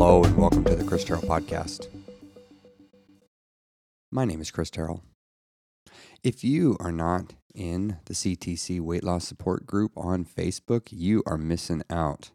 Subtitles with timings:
[0.00, 1.88] Hello, and welcome to the Chris Terrell Podcast.
[4.12, 5.02] My name is Chris Terrell.
[6.22, 11.36] If you are not in the CTC Weight Loss Support Group on Facebook, you are
[11.36, 12.30] missing out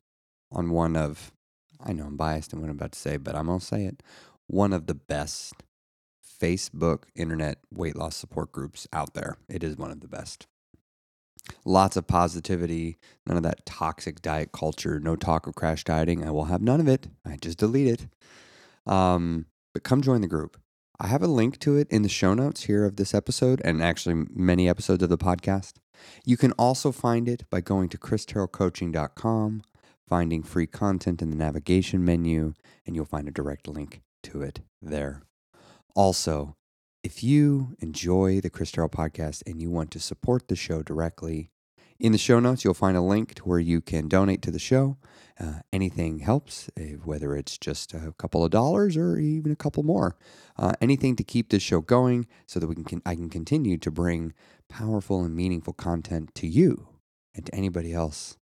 [0.52, 1.31] on one of,
[1.80, 3.86] I know I'm biased in what I'm about to say, but I'm going to say
[3.86, 4.04] it,
[4.48, 5.54] one of the best
[6.21, 9.38] Facebook internet weight loss support groups out there.
[9.48, 10.48] It is one of the best.
[11.65, 12.97] Lots of positivity,
[13.27, 16.25] none of that toxic diet culture, no talk of crash dieting.
[16.25, 17.07] I will have none of it.
[17.25, 18.91] I just delete it.
[18.91, 20.57] Um, but come join the group.
[20.99, 23.81] I have a link to it in the show notes here of this episode and
[23.81, 25.73] actually many episodes of the podcast.
[26.25, 29.63] You can also find it by going to christerrellcoaching.com,
[30.07, 32.53] finding free content in the navigation menu,
[32.85, 35.23] and you'll find a direct link to it there.
[35.95, 36.55] Also,
[37.03, 41.49] if you enjoy the Chris Terrell podcast and you want to support the show directly,
[41.99, 44.59] in the show notes, you'll find a link to where you can donate to the
[44.59, 44.97] show.
[45.39, 49.83] Uh, anything helps, eh, whether it's just a couple of dollars or even a couple
[49.83, 50.16] more.
[50.58, 53.91] Uh, anything to keep this show going so that we can, I can continue to
[53.91, 54.33] bring
[54.69, 56.88] powerful and meaningful content to you
[57.35, 58.38] and to anybody else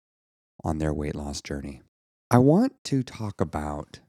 [0.64, 1.82] on their weight loss journey.
[2.30, 4.00] I want to talk about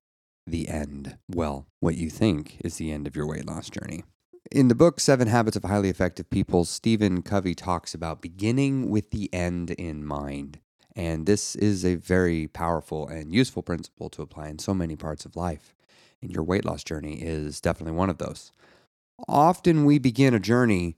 [0.46, 1.18] the end.
[1.30, 4.04] Well, what you think is the end of your weight loss journey.
[4.52, 9.12] In the book, Seven Habits of Highly Effective People, Stephen Covey talks about beginning with
[9.12, 10.60] the end in mind.
[10.96, 15.26] And this is a very powerful and useful principle to apply in so many parts
[15.26, 15.74] of life.
[16.22, 18.54] And your weight loss journey is definitely one of those.
[19.28, 20.96] Often we begin a journey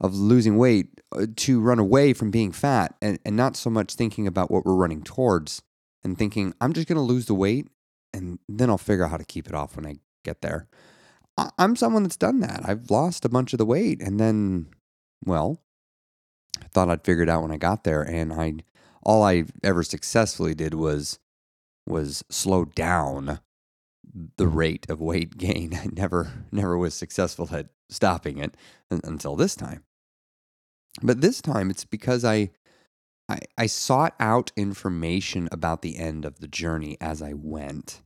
[0.00, 3.94] of losing weight uh, to run away from being fat and, and not so much
[3.94, 5.62] thinking about what we're running towards
[6.02, 7.68] and thinking, I'm just going to lose the weight
[8.12, 10.66] and then I'll figure out how to keep it off when I get there.
[11.58, 12.62] I'm someone that's done that.
[12.64, 14.66] I've lost a bunch of the weight and then,
[15.24, 15.62] well,
[16.60, 18.02] I thought I'd figured out when I got there.
[18.02, 18.54] And I,
[19.02, 21.18] all I ever successfully did was,
[21.86, 23.40] was slow down
[24.36, 24.56] the mm-hmm.
[24.56, 25.74] rate of weight gain.
[25.80, 28.56] I never, never was successful at stopping it
[28.90, 29.84] until this time.
[31.02, 32.50] But this time it's because I,
[33.28, 38.02] I, I sought out information about the end of the journey as I went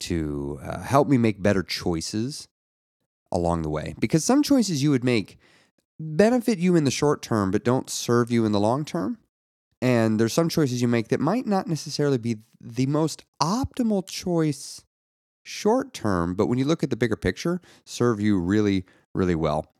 [0.00, 2.48] to uh, help me make better choices
[3.32, 3.94] along the way.
[3.98, 5.38] Because some choices you would make
[5.98, 9.18] benefit you in the short term, but don't serve you in the long term.
[9.82, 14.84] And there's some choices you make that might not necessarily be the most optimal choice
[15.42, 18.84] short term, but when you look at the bigger picture, serve you really,
[19.14, 19.72] really well.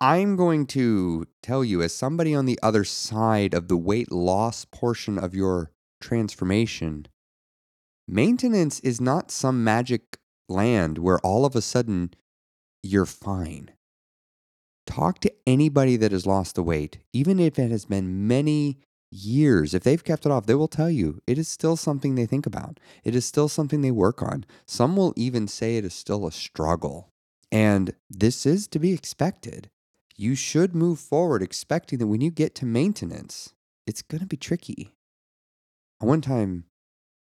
[0.00, 4.64] I'm going to tell you, as somebody on the other side of the weight loss
[4.64, 5.70] portion of your
[6.00, 7.06] transformation,
[8.08, 10.18] Maintenance is not some magic
[10.48, 12.12] land where all of a sudden
[12.82, 13.70] you're fine.
[14.86, 18.78] Talk to anybody that has lost the weight, even if it has been many
[19.10, 19.74] years.
[19.74, 22.46] If they've kept it off, they will tell you it is still something they think
[22.46, 22.78] about.
[23.02, 24.44] It is still something they work on.
[24.66, 27.08] Some will even say it is still a struggle.
[27.50, 29.70] And this is to be expected.
[30.16, 33.52] You should move forward expecting that when you get to maintenance,
[33.86, 34.92] it's going to be tricky.
[35.98, 36.64] One time,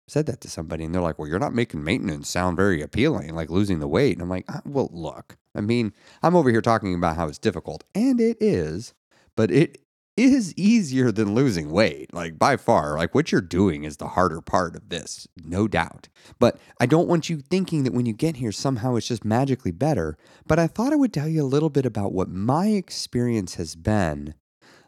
[0.07, 3.35] said that to somebody and they're like, well, you're not making maintenance sound very appealing,
[3.35, 4.15] like losing the weight.
[4.15, 5.93] And I'm like, ah, well, look, I mean,
[6.23, 8.95] I'm over here talking about how it's difficult, and it is,
[9.37, 9.85] but it
[10.17, 12.97] is easier than losing weight, like by far.
[12.97, 16.09] Like what you're doing is the harder part of this, no doubt.
[16.39, 19.73] But I don't want you thinking that when you get here, somehow it's just magically
[19.73, 20.17] better.
[20.47, 23.75] But I thought I would tell you a little bit about what my experience has
[23.75, 24.35] been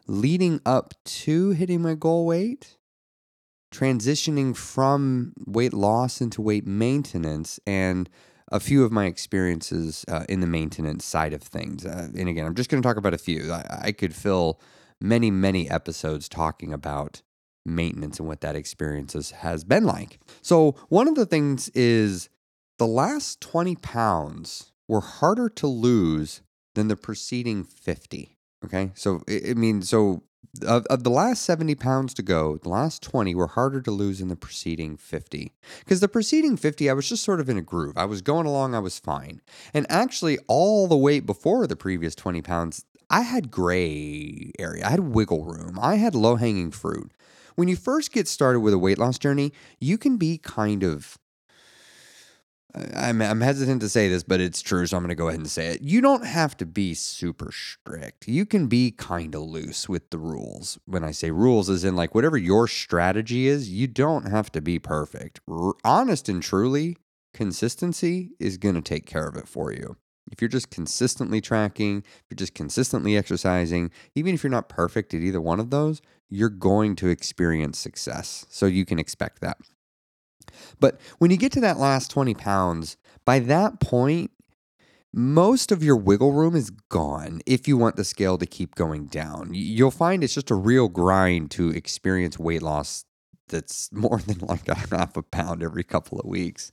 [0.07, 2.77] leading up to hitting my goal weight
[3.71, 8.09] transitioning from weight loss into weight maintenance and
[8.51, 11.85] a few of my experiences uh, in the maintenance side of things.
[11.85, 13.51] Uh, and again, I'm just going to talk about a few.
[13.51, 14.61] I, I, could fill
[15.01, 17.21] many, many episodes talking about
[17.65, 20.19] maintenance and what that experience has, has been like.
[20.41, 22.29] So, one of the things is
[22.77, 26.41] the last 20 pounds were harder to lose
[26.75, 28.37] than the preceding 50.
[28.63, 28.91] Okay.
[28.95, 30.23] So, I mean, so
[30.65, 34.19] of, of the last 70 pounds to go, the last 20 were harder to lose
[34.19, 35.51] than the preceding 50.
[35.79, 37.97] Because the preceding 50, I was just sort of in a groove.
[37.97, 39.41] I was going along, I was fine.
[39.73, 44.89] And actually, all the weight before the previous 20 pounds, I had gray area, I
[44.89, 47.11] had wiggle room, I had low hanging fruit.
[47.55, 51.17] When you first get started with a weight loss journey, you can be kind of
[52.95, 55.39] I'm, I'm hesitant to say this, but it's true, so I'm going to go ahead
[55.39, 55.81] and say it.
[55.81, 58.27] You don't have to be super strict.
[58.27, 60.77] You can be kind of loose with the rules.
[60.85, 64.61] When I say rules, as in like whatever your strategy is, you don't have to
[64.61, 65.39] be perfect.
[65.49, 66.97] R- honest and truly,
[67.33, 69.97] consistency is going to take care of it for you.
[70.31, 75.13] If you're just consistently tracking, if you're just consistently exercising, even if you're not perfect
[75.13, 78.45] at either one of those, you're going to experience success.
[78.49, 79.57] So you can expect that.
[80.79, 84.31] But when you get to that last 20 pounds, by that point,
[85.13, 89.05] most of your wiggle room is gone if you want the scale to keep going
[89.05, 89.49] down.
[89.53, 93.05] You'll find it's just a real grind to experience weight loss
[93.47, 96.71] that's more than like a half a pound every couple of weeks.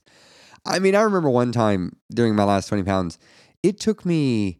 [0.65, 3.19] I mean, I remember one time during my last 20 pounds,
[3.63, 4.59] it took me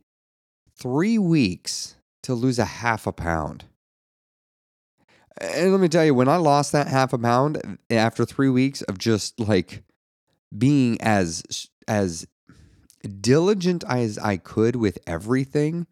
[0.77, 3.65] three weeks to lose a half a pound.
[5.41, 8.49] And let me tell you, when I lost that half a pound eh, after three
[8.49, 9.83] weeks of just like
[10.57, 12.27] being as as
[13.21, 15.87] diligent as I could with everything,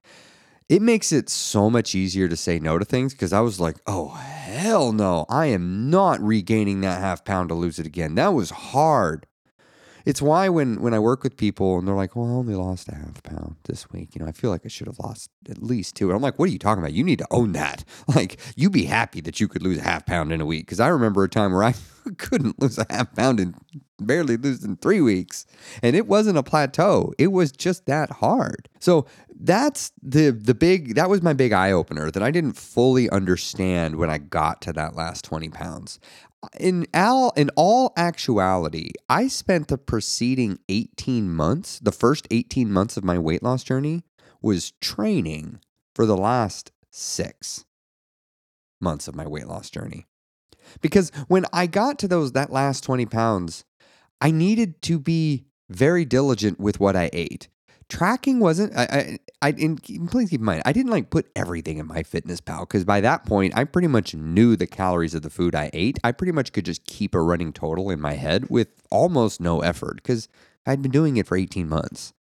[0.69, 3.77] it makes it so much easier to say no to things because I was like,
[3.85, 8.15] oh, hell no, I am not regaining that half pound to lose it again.
[8.15, 9.27] That was hard.
[10.05, 12.89] It's why when when I work with people and they're like, "Well, I only lost
[12.89, 15.63] a half pound this week," you know, I feel like I should have lost at
[15.63, 16.09] least two.
[16.09, 16.93] And I'm like, "What are you talking about?
[16.93, 17.83] You need to own that.
[18.13, 20.79] Like, you be happy that you could lose a half pound in a week." Because
[20.79, 21.73] I remember a time where I
[22.17, 23.55] couldn't lose a half pound and
[23.99, 25.45] barely lose in three weeks,
[25.81, 27.13] and it wasn't a plateau.
[27.17, 28.69] It was just that hard.
[28.79, 29.05] So
[29.39, 33.95] that's the the big that was my big eye opener that I didn't fully understand
[33.95, 35.99] when I got to that last 20 pounds
[36.59, 42.97] in all in all actuality, I spent the preceding 18 months, the first 18 months
[42.97, 44.03] of my weight loss journey
[44.41, 45.59] was training
[45.95, 47.65] for the last 6
[48.81, 50.05] months of my weight loss journey.
[50.81, 53.65] Because when I got to those that last 20 pounds,
[54.21, 57.49] I needed to be very diligent with what I ate
[57.93, 61.87] tracking wasn't I I, I please keep in mind I didn't like put everything in
[61.87, 65.69] MyFitnessPal because by that point I pretty much knew the calories of the food I
[65.73, 65.99] ate.
[66.03, 69.61] I pretty much could just keep a running total in my head with almost no
[69.61, 70.27] effort because
[70.65, 72.13] I'd been doing it for 18 months.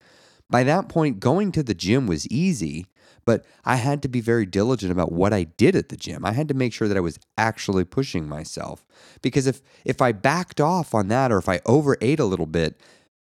[0.47, 2.85] By that point, going to the gym was easy,
[3.25, 6.23] but I had to be very diligent about what I did at the gym.
[6.23, 8.85] I had to make sure that I was actually pushing myself
[9.23, 12.79] because if if I backed off on that or if I overate a little bit,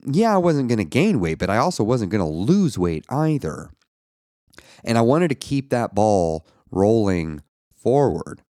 [0.05, 3.05] yeah, I wasn't going to gain weight, but I also wasn't going to lose weight
[3.09, 3.71] either.
[4.85, 7.43] And I wanted to keep that ball rolling
[7.75, 8.43] forward.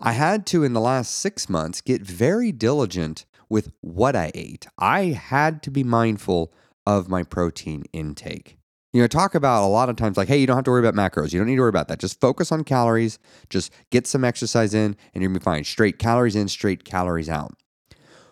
[0.00, 4.66] I had to, in the last six months, get very diligent with what I ate.
[4.78, 6.52] I had to be mindful
[6.86, 8.58] of my protein intake.
[8.92, 10.86] You know, talk about a lot of times like, hey, you don't have to worry
[10.86, 11.32] about macros.
[11.32, 11.98] You don't need to worry about that.
[11.98, 13.18] Just focus on calories.
[13.50, 15.64] Just get some exercise in, and you're gonna be fine.
[15.64, 17.52] Straight calories in, straight calories out.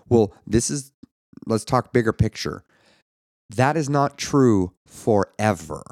[0.08, 0.92] Well, this is
[1.46, 2.64] let's talk bigger picture.
[3.50, 5.82] That is not true forever.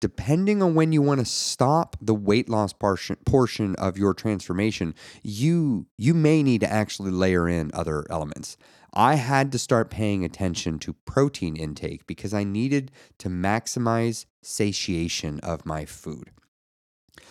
[0.00, 4.94] Depending on when you want to stop the weight loss portion, portion of your transformation,
[5.22, 8.56] you you may need to actually layer in other elements.
[8.94, 15.40] I had to start paying attention to protein intake because I needed to maximize satiation
[15.40, 16.30] of my food.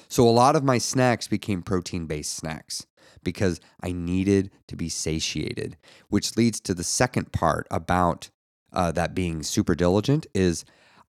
[0.10, 2.86] So a lot of my snacks became protein based snacks
[3.24, 5.78] because I needed to be satiated,
[6.10, 8.30] which leads to the second part about
[8.74, 10.66] uh, that being super diligent is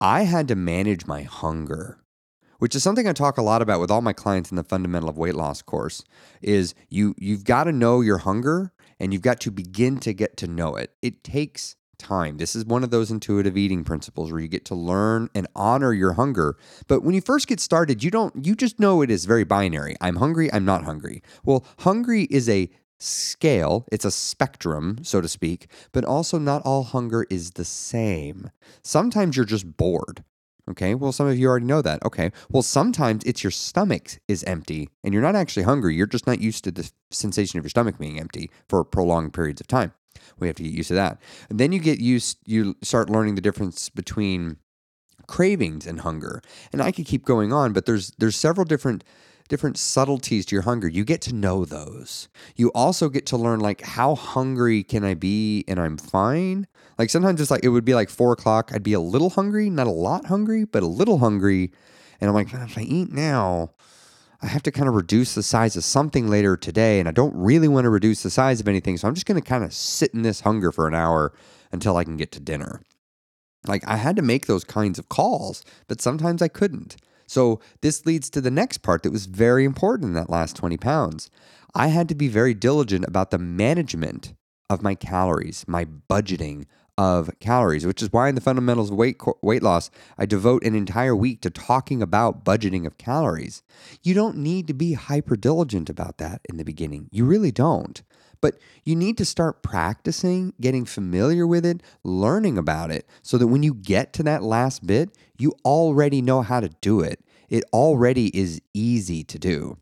[0.02, 2.04] I had to manage my hunger
[2.64, 5.10] which is something I talk a lot about with all my clients in the fundamental
[5.10, 6.02] of weight loss course
[6.42, 8.72] is you you've got to know your hunger
[9.02, 10.96] and you've got to begin to get to know it.
[11.02, 12.38] It takes time.
[12.38, 15.94] This is one of those intuitive eating principles where you get to learn and honor
[15.94, 16.58] your hunger.
[16.88, 19.96] But when you first get started, you don't you just know it is very binary.
[20.02, 21.22] I'm hungry, I'm not hungry.
[21.44, 26.84] Well, hungry is a scale, it's a spectrum, so to speak, but also not all
[26.84, 28.50] hunger is the same.
[28.82, 30.24] Sometimes you're just bored.
[30.70, 32.04] Okay, well, some of you already know that.
[32.06, 35.94] Okay, well, sometimes it's your stomach is empty and you're not actually hungry.
[35.94, 39.60] You're just not used to the sensation of your stomach being empty for prolonged periods
[39.60, 39.94] of time.
[40.40, 41.20] We have to get used to that.
[41.50, 44.58] And then you get used, you start learning the difference between
[45.28, 46.42] cravings and hunger.
[46.72, 49.04] And I could keep going on, but there's there's several different
[49.50, 50.88] different subtleties to your hunger.
[50.88, 52.30] You get to know those.
[52.56, 56.68] You also get to learn like how hungry can I be and I'm fine.
[56.98, 58.72] Like sometimes it's like it would be like four o'clock.
[58.74, 61.72] I'd be a little hungry, not a lot hungry, but a little hungry.
[62.22, 63.72] And I'm like, if I eat now,
[64.44, 67.34] I have to kind of reduce the size of something later today, and I don't
[67.34, 68.98] really want to reduce the size of anything.
[68.98, 71.32] So I'm just going to kind of sit in this hunger for an hour
[71.72, 72.82] until I can get to dinner.
[73.66, 76.98] Like I had to make those kinds of calls, but sometimes I couldn't.
[77.26, 80.76] So this leads to the next part that was very important in that last 20
[80.76, 81.30] pounds.
[81.74, 84.34] I had to be very diligent about the management
[84.70, 86.66] of my calories, my budgeting
[86.98, 90.76] of calories, which is why in the fundamentals of weight weight loss, I devote an
[90.76, 93.64] entire week to talking about budgeting of calories.
[94.04, 97.10] You don't need to be hyper diligent about that in the beginning.
[97.12, 98.02] You really don't.
[98.42, 103.48] But you need to start practicing, getting familiar with it, learning about it, so that
[103.48, 107.22] when you get to that last bit, you already know how to do it.
[107.50, 109.78] It already is easy to do.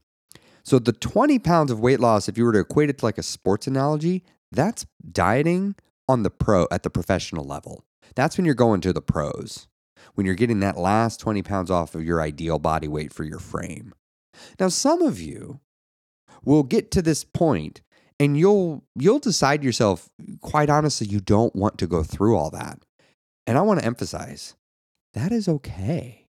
[0.63, 3.18] So, the 20 pounds of weight loss, if you were to equate it to like
[3.18, 5.75] a sports analogy, that's dieting
[6.12, 7.86] on the pro at the professional level.
[8.15, 9.68] That's when you're going to the pros,
[10.15, 13.39] when you're getting that last 20 pounds off of your ideal body weight for your
[13.39, 13.94] frame.
[14.60, 15.62] Now, some of you
[16.44, 17.82] will get to this point
[18.20, 20.10] and you'll you'll decide yourself
[20.41, 22.80] quite honestly you don't want to go through all that.
[23.48, 24.56] And I want to emphasize
[25.13, 26.27] that is okay.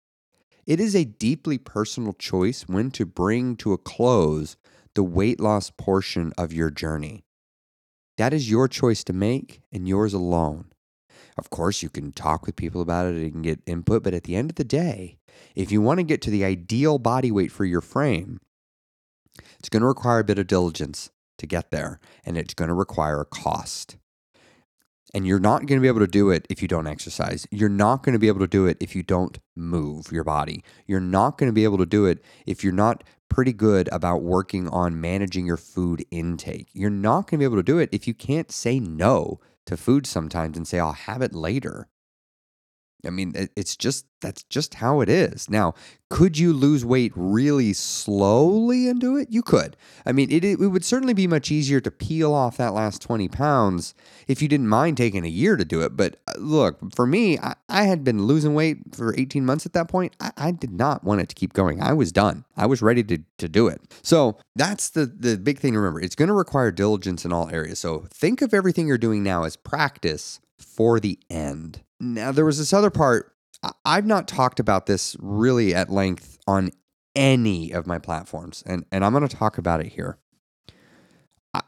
[0.65, 4.57] It is a deeply personal choice when to bring to a close
[4.95, 7.23] the weight loss portion of your journey.
[8.17, 10.65] That is your choice to make and yours alone.
[11.37, 14.35] Of course, you can talk with people about it and get input, but at the
[14.35, 15.19] end of the day,
[15.55, 18.39] if you want to get to the ideal body weight for your frame,
[19.59, 22.73] it's going to require a bit of diligence to get there, and it's going to
[22.73, 23.97] require a cost.
[25.13, 27.47] And you're not going to be able to do it if you don't exercise.
[27.51, 30.63] You're not going to be able to do it if you don't move your body.
[30.85, 34.23] You're not going to be able to do it if you're not pretty good about
[34.23, 36.69] working on managing your food intake.
[36.73, 39.77] You're not going to be able to do it if you can't say no to
[39.77, 41.87] food sometimes and say, I'll have it later.
[43.07, 45.49] I mean, it's just that's just how it is.
[45.49, 45.73] Now,
[46.09, 49.27] could you lose weight really slowly and do it?
[49.29, 49.77] You could.
[50.05, 53.27] I mean, it, it would certainly be much easier to peel off that last 20
[53.27, 53.93] pounds
[54.27, 55.95] if you didn't mind taking a year to do it.
[55.95, 59.73] But uh, look, for me, I, I had been losing weight for 18 months at
[59.73, 60.15] that point.
[60.19, 61.81] I, I, did not want it to keep going.
[61.81, 62.45] I was done.
[62.55, 63.81] I was ready to, to do it.
[64.01, 66.01] So that's the, the big thing to remember.
[66.01, 67.79] It's going to require diligence in all areas.
[67.79, 71.81] So think of everything you're doing now as practice for the end.
[71.99, 73.33] Now, there was this other part.
[73.85, 76.71] I've not talked about this really at length on
[77.15, 80.19] any of my platforms, and, and I'm going to talk about it here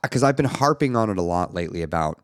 [0.03, 2.23] because I've been harping on it a lot lately about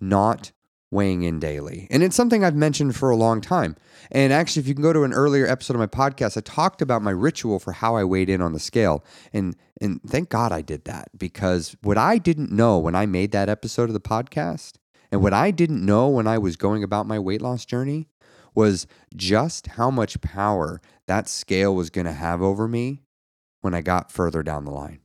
[0.00, 0.52] not
[0.90, 1.88] weighing in daily.
[1.90, 3.76] And it's something I've mentioned for a long time.
[4.10, 6.80] And actually, if you can go to an earlier episode of my podcast, I talked
[6.80, 9.04] about my ritual for how I weighed in on the scale.
[9.32, 13.32] And and thank God I did that because what I didn't know when I made
[13.32, 14.74] that episode of the podcast
[15.14, 18.08] and what I didn't know when I was going about my weight loss journey
[18.52, 23.04] was just how much power that scale was going to have over me
[23.60, 24.98] when I got further down the line.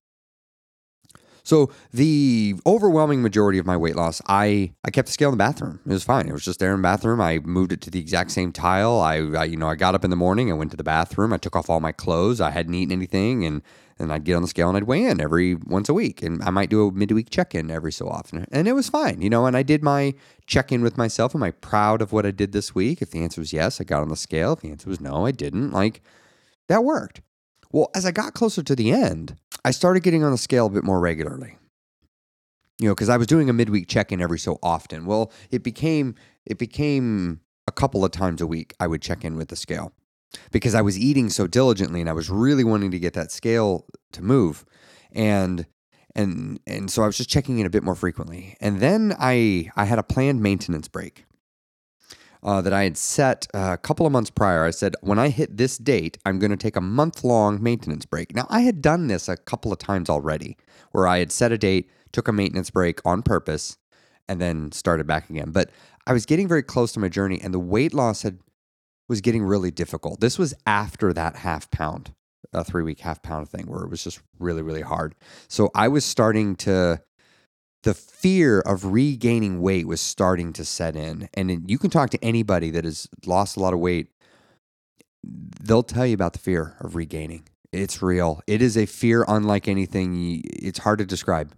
[1.43, 5.43] So the overwhelming majority of my weight loss, I I kept the scale in the
[5.43, 5.79] bathroom.
[5.85, 6.27] It was fine.
[6.27, 7.21] It was just there in the bathroom.
[7.21, 8.99] I moved it to the exact same tile.
[8.99, 10.49] I, I you know I got up in the morning.
[10.49, 11.33] I went to the bathroom.
[11.33, 12.41] I took off all my clothes.
[12.41, 13.61] I hadn't eaten anything, and
[13.99, 16.23] and I'd get on the scale and I'd weigh in every once a week.
[16.23, 18.45] And I might do a midweek check in every so often.
[18.51, 19.45] And it was fine, you know.
[19.45, 20.13] And I did my
[20.47, 21.35] check in with myself.
[21.35, 23.01] Am I proud of what I did this week?
[23.01, 24.53] If the answer was yes, I got on the scale.
[24.53, 25.71] If the answer was no, I didn't.
[25.71, 26.01] Like
[26.69, 27.21] that worked.
[27.71, 30.71] Well, as I got closer to the end, I started getting on the scale a
[30.71, 31.57] bit more regularly.
[32.79, 35.05] You know, because I was doing a midweek check in every so often.
[35.05, 36.15] Well, it became
[36.45, 39.93] it became a couple of times a week I would check in with the scale
[40.51, 43.85] because I was eating so diligently and I was really wanting to get that scale
[44.11, 44.65] to move.
[45.11, 45.65] And
[46.15, 48.55] and and so I was just checking in a bit more frequently.
[48.59, 51.25] And then I I had a planned maintenance break.
[52.41, 54.63] Uh, that I had set a couple of months prior.
[54.63, 58.05] I said, when I hit this date, I'm going to take a month long maintenance
[58.05, 58.33] break.
[58.33, 60.55] Now, I had done this a couple of times already
[60.93, 63.77] where I had set a date, took a maintenance break on purpose,
[64.29, 65.51] and then started back again.
[65.51, 65.69] But
[66.07, 68.39] I was getting very close to my journey, and the weight loss had
[69.09, 70.21] was getting really difficult.
[70.21, 72.13] This was after that half pound,
[72.53, 75.15] a three week half pound thing where it was just really, really hard.
[75.49, 77.01] So I was starting to,
[77.83, 81.27] the fear of regaining weight was starting to set in.
[81.33, 84.09] And you can talk to anybody that has lost a lot of weight,
[85.23, 87.47] they'll tell you about the fear of regaining.
[87.71, 88.41] It's real.
[88.47, 90.41] It is a fear unlike anything.
[90.45, 91.53] It's hard to describe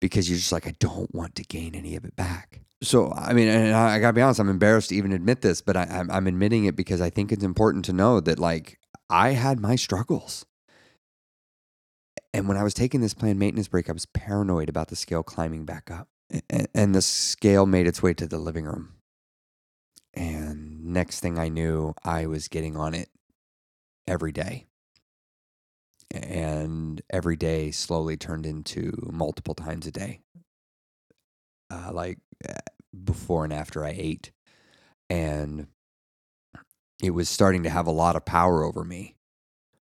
[0.00, 3.32] because you're just like, I don't want to gain any of it back so I
[3.32, 6.10] mean, and I, gotta be honest, I'm embarrassed to even admit this, but I, I'm,
[6.10, 9.76] I'm admitting it because I think it's important to know that like I had my
[9.76, 10.44] struggles.
[12.34, 15.22] And when I was taking this planned maintenance break, I was paranoid about the scale
[15.22, 16.08] climbing back up.
[16.48, 18.94] And, and the scale made its way to the living room.
[20.14, 23.10] And next thing I knew, I was getting on it
[24.06, 24.66] every day.
[26.10, 30.20] And every day slowly turned into multiple times a day.
[31.72, 32.18] Uh, like
[33.04, 34.30] before and after I ate.
[35.08, 35.68] And
[37.02, 39.16] it was starting to have a lot of power over me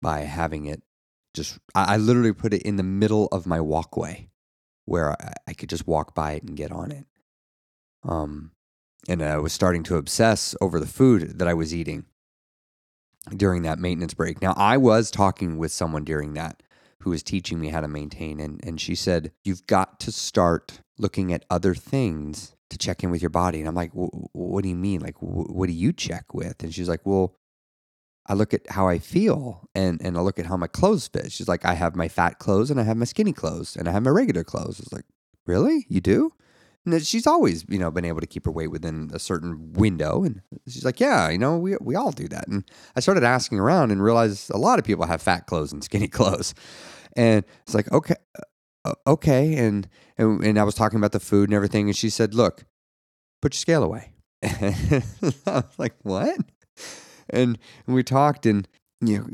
[0.01, 0.83] by having it
[1.35, 4.31] just, I, I literally put it in the middle of my walkway
[4.87, 7.05] where I, I could just walk by it and get on it.
[8.03, 8.53] Um,
[9.09, 12.07] and I was starting to obsess over the food that I was eating
[13.37, 14.41] during that maintenance break.
[14.41, 16.63] Now, I was talking with someone during that
[17.01, 20.81] who was teaching me how to maintain, and, and she said, You've got to start
[20.99, 23.61] looking at other things to check in with your body.
[23.61, 25.01] And I'm like, what do you mean?
[25.01, 26.63] Like, what do you check with?
[26.63, 27.37] And she's like, well,
[28.27, 31.31] I look at how I feel and, and I look at how my clothes fit.
[31.31, 33.93] She's like, I have my fat clothes and I have my skinny clothes and I
[33.93, 34.81] have my regular clothes.
[34.81, 35.05] It's like,
[35.47, 35.87] Really?
[35.89, 36.33] You do?
[37.03, 40.23] She's always, you know, been able to keep her weight within a certain window.
[40.23, 42.47] And she's like, yeah, you know, we, we all do that.
[42.47, 42.65] And
[42.95, 46.09] I started asking around and realized a lot of people have fat clothes and skinny
[46.09, 46.55] clothes.
[47.17, 48.15] And it's like, okay,
[48.85, 49.57] uh, okay.
[49.57, 51.89] And, and, and I was talking about the food and everything.
[51.89, 52.65] And she said, look,
[53.43, 54.13] put your scale away.
[54.43, 55.03] I
[55.47, 56.39] was like, what?
[57.31, 58.69] And, and we talked and,
[59.01, 59.27] you know,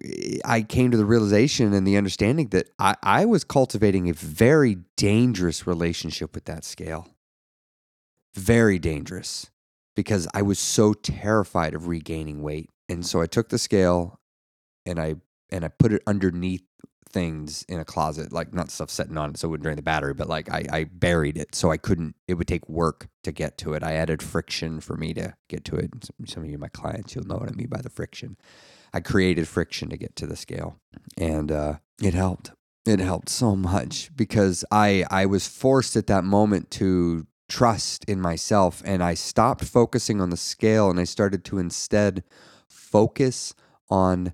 [0.45, 4.79] I came to the realization and the understanding that I, I was cultivating a very
[4.97, 7.09] dangerous relationship with that scale.
[8.35, 9.51] Very dangerous
[9.95, 12.71] because I was so terrified of regaining weight.
[12.89, 14.21] And so I took the scale
[14.87, 15.17] and I
[15.51, 16.63] and I put it underneath
[17.13, 19.83] things in a closet, like not stuff sitting on it so it wouldn't drain the
[19.83, 23.33] battery, but like I, I buried it so I couldn't, it would take work to
[23.33, 23.83] get to it.
[23.83, 25.91] I added friction for me to get to it.
[26.27, 28.37] Some, of you, my clients, you'll know what I mean by the friction.
[28.93, 30.79] I created friction to get to the scale
[31.17, 32.53] and uh, it helped.
[32.85, 38.19] It helped so much because I, I was forced at that moment to trust in
[38.19, 42.25] myself and I stopped focusing on the scale and I started to instead
[42.67, 43.55] focus
[43.91, 44.33] on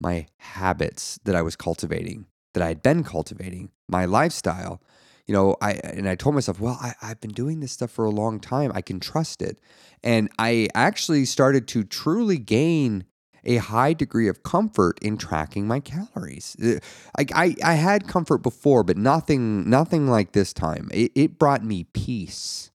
[0.00, 4.80] my habits that I was cultivating, that I had been cultivating, my lifestyle.
[5.26, 8.04] You know, I and I told myself, well, I, I've been doing this stuff for
[8.04, 8.70] a long time.
[8.72, 9.58] I can trust it.
[10.04, 13.04] And I actually started to truly gain
[13.44, 16.56] a high degree of comfort in tracking my calories.
[16.62, 16.78] Uh,
[17.18, 20.88] I, I, I had comfort before, but nothing nothing like this time.
[20.92, 22.70] It, it brought me peace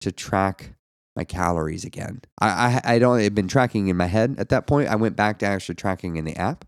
[0.00, 0.74] to track
[1.16, 2.22] my calories again.
[2.38, 4.88] I, I I don't have been tracking in my head at that point.
[4.88, 6.64] I went back to actually tracking in the app,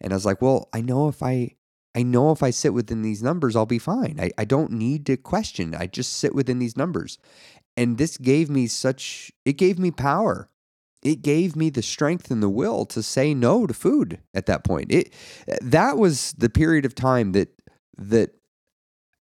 [0.00, 1.56] and I was like, well, I know if I
[1.94, 4.18] I know if I sit within these numbers, I'll be fine.
[4.20, 5.74] I, I don't need to question.
[5.74, 7.18] I just sit within these numbers.
[7.76, 10.48] And this gave me such, it gave me power.
[11.02, 14.64] It gave me the strength and the will to say no to food at that
[14.64, 14.92] point.
[14.92, 15.12] It,
[15.60, 17.48] that was the period of time that,
[17.96, 18.30] that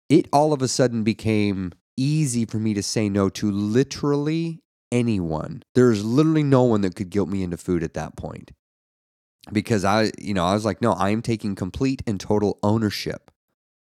[0.09, 4.61] it all of a sudden became easy for me to say no to literally
[4.91, 5.63] anyone.
[5.75, 8.51] There's literally no one that could guilt me into food at that point.
[9.51, 13.31] Because I, you know, I was like, no, I am taking complete and total ownership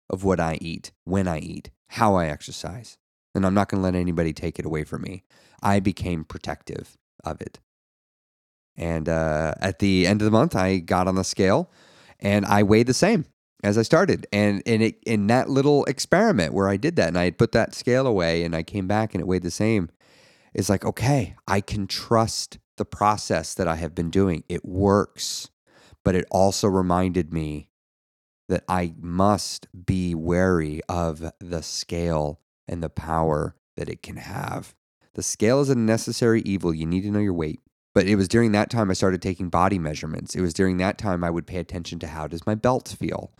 [0.10, 2.98] of what I eat, when I eat, how I exercise.
[3.36, 5.24] And I'm not going to let anybody take it away from me.
[5.62, 7.60] I became protective of it.
[8.76, 11.70] And uh, at the end of the month, I got on the scale
[12.20, 13.26] and I weighed the same
[13.64, 14.28] as I started.
[14.32, 17.52] And and it in that little experiment where I did that and I had put
[17.52, 19.90] that scale away and I came back and it weighed the same,
[20.54, 24.44] it's like, okay, I can trust the process that I have been doing.
[24.50, 25.50] It works.
[26.04, 27.70] But it also reminded me
[28.50, 34.76] that I must be wary of the scale and the power that it can have.
[35.14, 36.74] The scale is a necessary evil.
[36.74, 37.62] You need to know your weight.
[37.94, 40.36] But it was during that time I started taking body measurements.
[40.36, 43.32] It was during that time I would pay attention to how does my belt feel?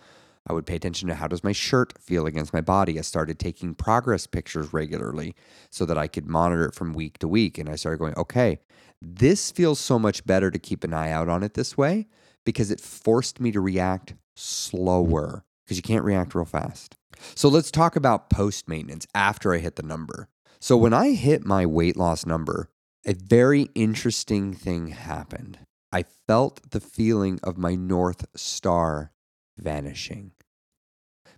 [0.46, 3.00] I would pay attention to how does my shirt feel against my body.
[3.00, 5.36] I started taking progress pictures regularly
[5.70, 8.60] so that I could monitor it from week to week and I started going, "Okay,
[9.02, 12.08] this feels so much better to keep an eye out on it this way
[12.46, 16.98] because it forced me to react slower because you can't react real fast."
[17.36, 20.28] So let's talk about post maintenance after I hit the number.
[20.60, 22.70] So when I hit my weight loss number,
[23.06, 25.60] a very interesting thing happened.
[25.92, 29.12] I felt the feeling of my North Star
[29.58, 30.32] vanishing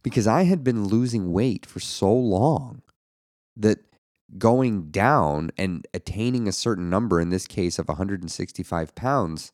[0.04, 2.84] because I had been losing weight for so long
[3.58, 3.80] that
[4.38, 9.52] going down and attaining a certain number, in this case of 165 pounds,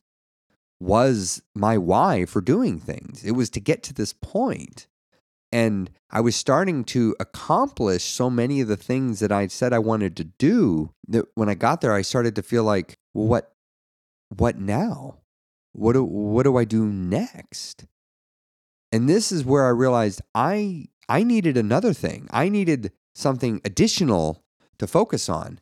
[0.80, 3.24] was my why for doing things.
[3.24, 4.88] It was to get to this point.
[5.52, 9.80] And I was starting to accomplish so many of the things that I said I
[9.80, 13.54] wanted to do that when I got there, I started to feel like, well, what,
[14.30, 15.18] what now?
[15.74, 17.86] What do, what do I do next?
[18.92, 22.28] And this is where I realized I, I needed another thing.
[22.32, 24.44] I needed something additional
[24.80, 25.60] to focus on.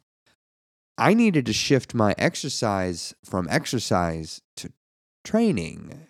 [0.97, 4.73] I needed to shift my exercise from exercise to
[5.23, 6.09] training.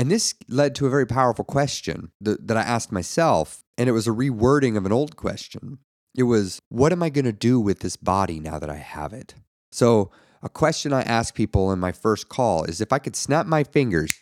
[0.00, 3.92] And this led to a very powerful question that, that I asked myself, and it
[3.92, 5.76] was a rewording of an old question.
[6.16, 9.12] It was, what am I going to do with this body now that I have
[9.12, 9.34] it?
[9.70, 10.10] So,
[10.42, 13.62] a question I ask people in my first call is if I could snap my
[13.62, 14.18] fingers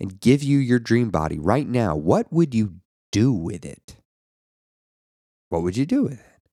[0.00, 2.80] and give you your dream body right now, what would you
[3.12, 3.94] do with it?
[5.50, 6.48] What would you do with it?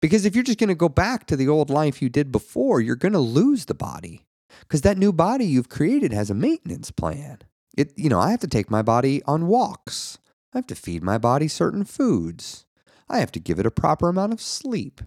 [0.00, 2.80] Because if you're just going to go back to the old life you did before,
[2.80, 4.22] you're going to lose the body
[4.60, 7.38] because that new body you've created has a maintenance plan.
[7.76, 10.18] It, you know, I have to take my body on walks.
[10.52, 12.64] I have to feed my body certain foods.
[13.08, 15.00] I have to give it a proper amount of sleep.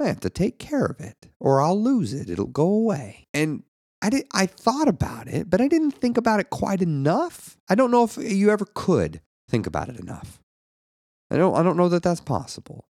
[0.00, 2.28] I have to take care of it or I'll lose it.
[2.28, 3.28] It'll go away.
[3.32, 3.62] And
[4.02, 7.56] I did I thought about it, but I didn't think about it quite enough.
[7.68, 10.42] I don't know if you ever could think about it enough.
[11.30, 12.88] I don't I don't know that that's possible.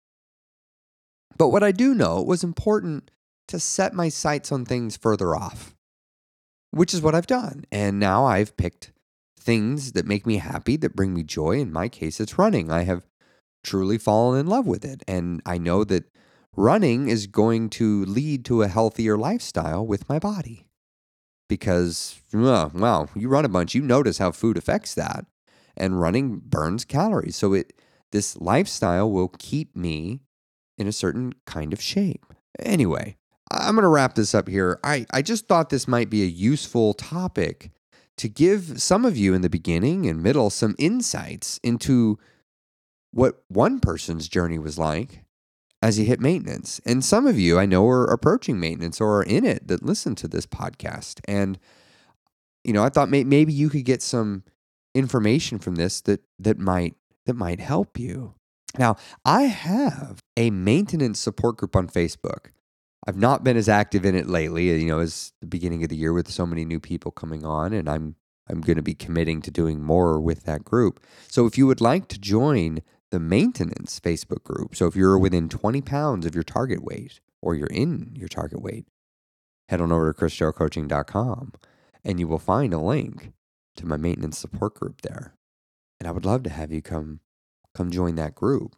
[1.37, 3.11] But what I do know, was important
[3.53, 5.77] to set my sights on things further off,
[6.71, 7.67] which is what I've done.
[7.71, 8.93] And now I've picked
[9.39, 11.59] things that make me happy, that bring me joy.
[11.59, 12.73] In my case, it's running.
[12.73, 13.05] I have
[13.63, 15.03] truly fallen in love with it.
[15.07, 16.11] And I know that
[16.57, 20.67] running is going to lead to a healthier lifestyle with my body.
[21.47, 25.27] Because, well, well, you run a bunch, you notice how food affects that.
[25.77, 27.37] And running burns calories.
[27.37, 27.75] So it
[28.13, 30.21] this lifestyle will keep me
[30.79, 32.33] in a certain kind of shape.
[32.59, 33.17] Anyway,
[33.53, 34.81] I'm going to wrap this up here.
[34.83, 37.71] I, I just thought this might be a useful topic
[38.17, 42.19] to give some of you in the beginning and middle some insights into
[43.11, 45.25] what one person's journey was like
[45.83, 46.81] as he hit maintenance.
[46.87, 50.15] And some of you I know are approaching maintenance or are in it that listen
[50.17, 51.21] to this podcast.
[51.27, 51.59] And,
[52.65, 54.45] you know, I thought may, maybe you could get some
[54.95, 56.95] information from this that that might
[57.27, 58.35] that might help you.
[58.79, 62.47] Now, I have a maintenance support group on Facebook.
[63.07, 65.97] I've not been as active in it lately, you know, as the beginning of the
[65.97, 68.17] year with so many new people coming on, and I'm
[68.49, 71.05] I'm going to be committing to doing more with that group.
[71.29, 75.49] So if you would like to join the maintenance Facebook group, so if you're within
[75.49, 78.87] 20 pounds of your target weight or you're in your target weight,
[79.69, 81.53] head on over to christerrellcoaching.com
[82.05, 83.33] and you will find a link
[83.77, 85.35] to my maintenance support group there.
[86.01, 87.21] And I would love to have you come
[87.75, 88.77] come join that group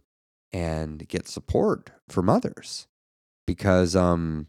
[0.52, 2.86] and get support from others
[3.46, 4.46] because um,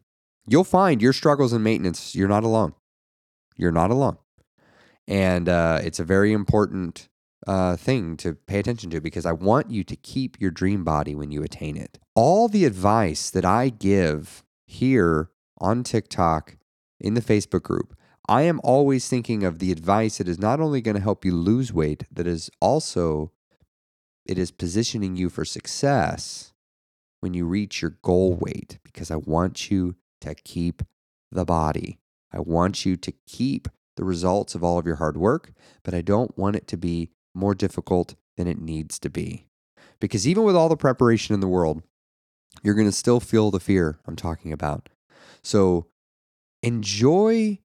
[0.47, 2.73] you'll find your struggles in maintenance, you're not alone.
[3.57, 4.17] You're not alone.
[5.07, 7.09] And uh, it's a very important
[7.47, 11.15] uh, thing to pay attention to because I want you to keep your dream body
[11.15, 11.99] when you attain it.
[12.15, 15.29] All the advice that I give here
[15.59, 16.57] on TikTok
[16.99, 17.95] in the Facebook group,
[18.27, 21.35] I am always thinking of the advice that is not only going to help you
[21.35, 23.31] lose weight, that is also
[24.25, 26.51] it is positioning you for success
[27.19, 30.83] when you reach your goal weight because I want you to keep
[31.31, 31.99] the body.
[32.31, 36.01] I want you to keep the results of all of your hard work, but I
[36.01, 39.47] don't want it to be more difficult than it needs to be.
[39.99, 41.81] Because even with all the preparation in the world,
[42.63, 44.89] you're going to still feel the fear I'm talking about.
[45.41, 45.87] So
[46.61, 47.59] enjoy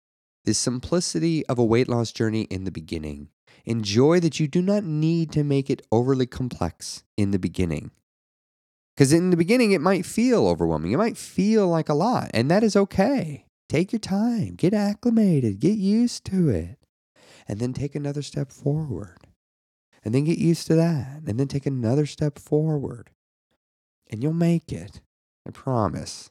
[0.44, 3.28] the simplicity of a weight loss journey in the beginning.
[3.64, 7.90] Enjoy that you do not need to make it overly complex in the beginning.
[9.00, 10.92] Because in the beginning, it might feel overwhelming.
[10.92, 13.46] It might feel like a lot, and that is okay.
[13.66, 16.76] Take your time, get acclimated, get used to it,
[17.48, 19.16] and then take another step forward.
[20.04, 23.08] And then get used to that, and then take another step forward.
[24.10, 25.00] And you'll make it.
[25.48, 26.30] I promise.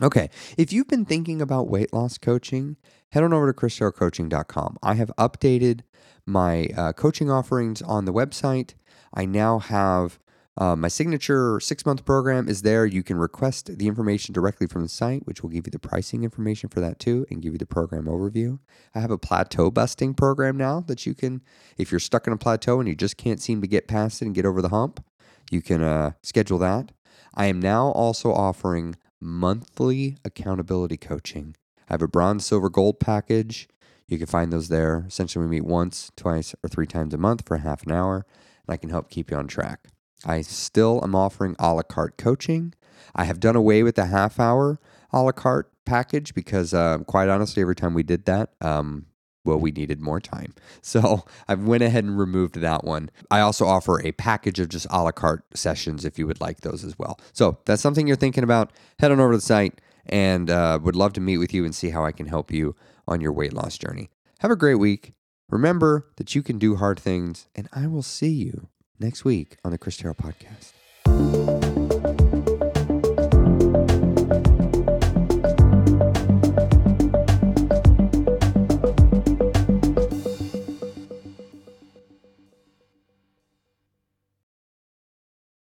[0.00, 2.76] Okay, if you've been thinking about weight loss coaching,
[3.10, 4.76] head on over to christerrellcoaching.com.
[4.80, 5.80] I have updated
[6.24, 8.74] my uh, coaching offerings on the website.
[9.12, 10.20] I now have
[10.58, 12.84] uh, my signature six month program is there.
[12.84, 16.24] You can request the information directly from the site, which will give you the pricing
[16.24, 18.58] information for that too and give you the program overview.
[18.94, 21.42] I have a plateau busting program now that you can,
[21.78, 24.26] if you're stuck in a plateau and you just can't seem to get past it
[24.26, 25.02] and get over the hump,
[25.50, 26.92] you can uh, schedule that.
[27.34, 31.56] I am now also offering monthly accountability coaching.
[31.88, 33.68] I have a bronze, silver, gold package.
[34.06, 35.04] You can find those there.
[35.08, 38.26] Essentially, we meet once, twice, or three times a month for half an hour,
[38.66, 39.88] and I can help keep you on track.
[40.24, 42.74] I still am offering a la carte coaching.
[43.14, 44.80] I have done away with the half hour
[45.12, 49.06] a la carte package because, uh, quite honestly, every time we did that, um,
[49.44, 50.54] well, we needed more time.
[50.84, 53.10] So I went ahead and removed that one.
[53.30, 56.60] I also offer a package of just a la carte sessions if you would like
[56.60, 57.20] those as well.
[57.32, 58.72] So that's something you're thinking about.
[58.98, 61.74] Head on over to the site and uh, would love to meet with you and
[61.74, 62.74] see how I can help you
[63.06, 64.10] on your weight loss journey.
[64.40, 65.12] Have a great week.
[65.48, 68.68] Remember that you can do hard things, and I will see you
[69.02, 71.71] next week on the Chris Terrell Podcast.